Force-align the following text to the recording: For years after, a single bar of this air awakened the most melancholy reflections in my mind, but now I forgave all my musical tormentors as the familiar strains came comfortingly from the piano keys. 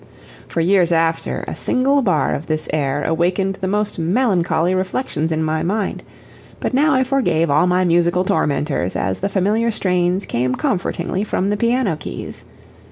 For 0.47 0.61
years 0.61 0.91
after, 0.91 1.45
a 1.47 1.55
single 1.55 2.01
bar 2.01 2.33
of 2.33 2.47
this 2.47 2.67
air 2.73 3.03
awakened 3.03 3.59
the 3.61 3.67
most 3.67 3.99
melancholy 3.99 4.73
reflections 4.73 5.31
in 5.31 5.43
my 5.43 5.61
mind, 5.61 6.01
but 6.59 6.73
now 6.73 6.95
I 6.95 7.03
forgave 7.03 7.51
all 7.51 7.67
my 7.67 7.85
musical 7.85 8.23
tormentors 8.25 8.95
as 8.95 9.19
the 9.19 9.29
familiar 9.29 9.69
strains 9.69 10.25
came 10.25 10.55
comfortingly 10.55 11.23
from 11.23 11.51
the 11.51 11.55
piano 11.57 11.97
keys. 11.97 12.45